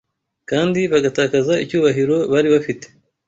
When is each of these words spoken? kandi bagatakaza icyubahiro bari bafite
kandi 0.49 0.79
bagatakaza 0.91 1.53
icyubahiro 1.63 2.15
bari 2.31 2.47
bafite 2.53 2.85